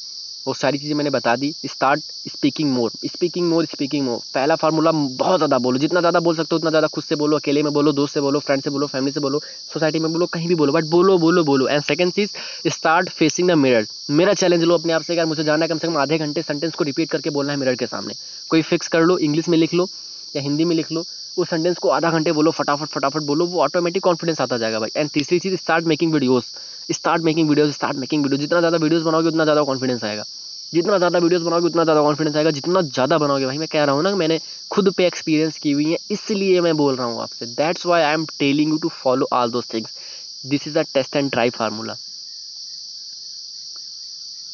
वो 0.46 0.54
सारी 0.54 0.78
चीज़ें 0.78 0.94
मैंने 0.94 1.10
बता 1.10 1.34
दी। 1.36 1.52
Start 1.66 2.00
speaking 2.28 2.70
more 2.72 2.90
speaking 3.06 3.48
more 3.48 3.64
speaking 3.64 4.04
more 4.06 4.18
पहला 4.34 4.54
फार्मूला 4.56 4.90
बहुत 4.92 5.38
ज़्यादा 5.38 5.58
बोलो। 5.58 5.78
जितना 5.78 6.00
ज़्यादा 6.00 6.20
बोल 6.20 6.36
सकते 6.36 6.54
हो, 6.54 6.58
उतना 6.58 6.70
ज़्यादा 6.70 6.86
खुद 6.86 7.04
से 7.04 7.16
बोलो, 7.16 7.36
अकेले 7.36 7.62
में 7.62 7.72
बोलो, 7.72 7.92
दोस्त 7.92 8.14
से 8.14 8.20
बोलो 8.20 8.38
फ्रेंड 8.40 8.62
से 8.62 8.70
बोलो 8.70 8.86
फैमिली 8.86 9.12
से 9.12 9.20
बोलो 9.20 9.40
सोसाइटी 9.72 9.98
में 9.98 10.12
बोलो, 10.12 10.26
कहीं 10.26 10.48
भी 10.48 10.54
बोलो। 10.54 10.72
बट 10.72 10.84
बोलो 10.90 11.18
बोलो 11.18 11.44
बोलो। 11.44 11.68
एंड 11.68 11.82
सेकंड 11.82 12.12
चीज़ 12.12 12.30
स्टार्ट 12.68 13.10
फेसिंग 13.10 13.48
द 13.50 13.54
मिरर 13.58 13.86
मेरा 14.12 14.34
चैलेंज 14.34 14.64
लो 14.64 14.78
अपने 14.78 14.92
आप 14.92 15.02
से। 15.02 15.12
अगर 15.12 15.26
मुझे 15.26 15.44
जाना 15.44 15.64
है 15.64 15.68
कम 15.68 15.78
से 15.78 15.86
कम 15.86 15.96
आधे 15.98 16.18
घंटे 16.18 16.42
सेंटेंस 16.42 16.74
को 16.74 16.84
रिपीट 16.84 17.10
करके 17.10 17.30
बोलना 17.30 17.52
है 17.52 17.58
मिरर 17.58 17.74
के 17.74 17.86
सामने। 17.86 18.14
कोई 18.50 18.62
फिक्स 18.62 18.88
कर 18.88 19.02
लो 19.02 19.18
इंग्लिश 19.20 19.48
में 19.48 19.58
लिख 19.58 19.74
लो 19.74 19.88
या 20.34 20.42
हिंदी 20.42 20.64
में 20.64 20.76
लिख 20.76 20.92
लो। 20.92 21.04
उस 21.36 21.50
सेंटेंस 21.50 21.78
को 21.78 21.88
आधा 21.90 22.10
घंटे 22.10 22.32
बोलो, 22.32 22.50
फटाफट 22.50 22.88
फटाफट 22.88 23.22
बोलो, 23.22 23.46
वो 23.46 23.62
ऑटोमेटिक 23.62 24.02
कॉन्फिडेंस 24.02 24.40
आता 24.40 24.58
जाएगा 24.58 24.80
भाई। 24.80 24.90
एंड 24.96 25.10
तीसरी 25.10 25.38
चीज़ 25.38 25.56
start 25.56 25.86
making 25.86 26.12
videos 26.12 26.52
start 26.88 27.22
making 27.22 27.48
videos 27.48 27.74
start 27.74 27.96
making 27.96 28.22
video 28.22 28.40
जितना 28.40 28.60
ज़्यादा 28.60 28.78
वीडियोस 28.78 29.02
बनाओगे, 29.02 29.28
उतना 29.28 29.44
ज़्यादा 29.44 29.62
कॉन्फिडेंस 29.64 30.04
आएगा। 30.04 30.24
जितना 30.72 30.98
ज़्यादा 30.98 31.18
वीडियोस 31.18 31.42
बनाओगे, 31.42 31.66
उतना 31.66 31.84
ज़्यादा 31.84 32.02
कॉन्फिडेंस 32.02 32.36
आएगा। 32.36 32.50
जितना 32.50 32.80
ज़्यादा 32.82 33.18
बनाओगे, 33.18 33.46
भाई, 33.46 33.58
मैं 33.58 33.68
कह 33.68 33.84
रहा 33.84 33.94
हूँ 33.94 34.02
ना, 34.02 34.14
मैंने 34.16 34.38
खुद 34.70 34.92
पे 34.92 35.06
एक्सपीरियंस 35.06 35.58
की 35.58 35.72
हुई 35.72 35.90
है, 35.90 35.98
इसलिए 36.10 36.60
मैं 36.60 36.76
बोल 36.76 36.96
रहा 36.96 37.06
हूँ 37.06 37.22
आपसे। 37.22 37.46
That's 37.46 37.86
why 37.86 38.02
I 38.02 38.14
am 38.14 38.24
telling 38.38 38.70
you 38.70 38.78
to 38.78 38.88
follow 38.94 39.28
all 39.32 39.50
those 39.50 39.64
things 39.74 39.98
this 40.46 40.66
is 40.68 40.78
a 40.78 40.82
test 40.94 41.16
and 41.16 41.30
try 41.30 41.50
formula 41.50 41.96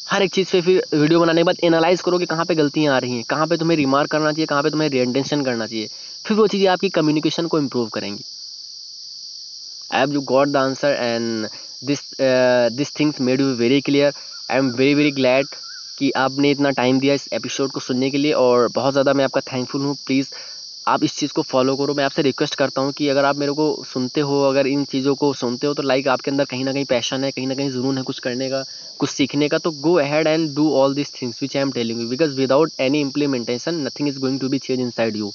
हर 0.09 0.21
एक 0.23 0.31
चीज़ 0.33 0.51
पे 0.51 0.61
फिर 0.61 0.99
वीडियो 0.99 1.19
बनाने 1.19 1.41
के 1.41 1.43
बाद 1.45 1.57
एनालाइज 1.63 2.01
करो 2.01 2.17
कि 2.19 2.25
कहाँ 2.25 2.45
पे 2.45 2.55
गलतियाँ 2.55 2.95
आ 2.95 2.97
रही 2.99 3.15
हैं, 3.15 3.23
कहाँ 3.29 3.47
पे 3.47 3.57
तुम्हें 3.57 3.77
रिमार्क 3.77 4.11
करना 4.11 4.31
चाहिए, 4.31 4.45
कहाँ 4.45 4.63
पे 4.63 4.69
तुम्हें 4.69 4.89
रिएंटेंशन 4.89 5.43
करना 5.45 5.67
चाहिए। 5.67 5.89
फिर 6.25 6.37
वो 6.37 6.47
चीज़ें 6.47 6.67
आपकी 6.69 6.89
कम्युनिकेशन 6.89 7.47
को 7.47 7.59
इम्प्रूव 7.59 7.89
करेंगी। 7.89 8.23
I 9.91 9.99
have 9.99 10.13
you 10.13 10.21
got 10.31 10.47
the 10.47 10.57
answer 10.57 10.95
and 10.99 11.47
this 11.83 12.01
this 12.77 12.91
things 12.99 13.21
made 13.21 13.41
you 13.41 13.53
very 13.55 13.79
clear 13.81 14.13
I 14.51 14.57
am 14.57 14.71
very 14.71 14.93
very 14.95 15.11
glad 15.11 15.47
कि 15.97 16.11
आपने 16.17 16.51
इतना 16.51 16.69
टाइम 16.71 16.99
दिया 16.99 17.13
इस 17.13 17.27
एपिसोड 17.33 17.71
को 17.71 17.79
सुनने 17.79 18.09
के 18.11 18.17
लिए 18.17 18.33
और 18.33 18.67
बहुत 18.75 18.93
ज़्यादा 18.93 19.13
मैं 19.13 19.23
आपका 19.25 19.41
थैंकफुल 19.51 19.81
हूँ। 19.81 19.95
प्लीज़ 20.05 20.27
आप 20.89 21.03
इस 21.03 21.15
चीज़ 21.17 21.33
को 21.33 21.41
फॉलो 21.43 21.75
करो। 21.77 21.93
मैं 21.93 22.03
आपसे 22.03 22.21
रिक्वेस्ट 22.21 22.55
करता 22.55 22.81
हूँ 22.81 22.91
कि 22.93 23.07
अगर 23.09 23.25
आप 23.25 23.37
मेरे 23.37 23.51
को 23.53 23.65
सुनते 23.87 24.21
हो, 24.21 24.41
अगर 24.43 24.67
इन 24.67 24.83
चीज़ों 24.85 25.15
को 25.15 25.33
सुनते 25.33 25.67
हो 25.67 25.73
तो 25.73 25.83
लाइक 25.83 26.07
आपके 26.07 26.31
अंदर 26.31 26.45
कहीं 26.45 26.65
ना 26.65 26.73
कहीं 26.73 26.85
पैशन 26.85 27.23
है, 27.23 27.31
कहीं 27.31 27.47
ना 27.47 27.55
कहीं 27.55 27.69
जुनून 27.71 27.97
है 27.97 28.03
कुछ 28.03 28.19
करने 28.19 28.49
का, 28.49 28.63
कुछ 28.99 29.09
सीखने 29.09 29.49
का 29.49 29.57
तो 29.57 29.71
go 29.81 29.93
ahead 29.99 30.27
and 30.27 30.53
do 30.55 30.69
all 30.75 30.95
this 30.95 31.11
things 31.21 31.41
which 31.41 31.55
I 31.57 31.61
am 31.61 31.71
telling 31.71 32.01
you 32.01 32.07
because 32.09 32.35
without 32.37 32.71
any 32.79 33.01
implementation 33.01 33.81
nothing 33.87 34.09
is 34.09 34.19
going 34.19 34.39
to 34.39 34.49
be 34.49 34.59
change 34.59 34.79
inside 34.91 35.17
you 35.17 35.33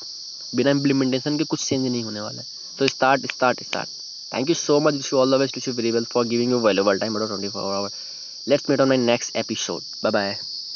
बिना 0.53 0.71
इम्प्लीमेंटेशन 0.71 1.39
के 1.39 1.45
कुछ 1.45 1.69
चेंज 1.69 1.87
नहीं 1.87 2.03
होने 2.05 2.21
वाला 2.21 2.41
है। 2.41 2.47
तो 2.79 2.87
start 2.87 3.31
start 3.33 3.63
start 3.65 3.89
thank 4.33 4.49
you 4.49 4.55
so 4.55 4.81
much 4.81 4.95
wish 4.95 5.13
you 5.13 5.19
all 5.19 5.37
the 5.37 5.41
best 5.41 5.57
wish 5.57 5.69
you 5.69 5.75
very 5.75 5.91
well 5.91 6.05
for 6.13 6.27
giving 6.27 6.51
you 6.53 6.59
valuable 6.61 6.99
time 6.99 7.19
twenty 7.19 7.49
four 7.49 7.73
hour 7.75 7.91
let's 8.47 8.71
meet 8.71 8.81
on 8.81 8.89
my 8.89 8.99
next 9.05 9.37
episode 9.37 9.83
bye 10.05 10.13
bye 10.13 10.54